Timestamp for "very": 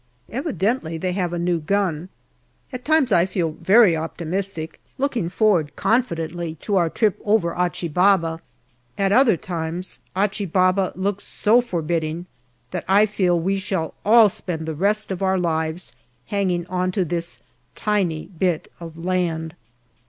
3.61-3.95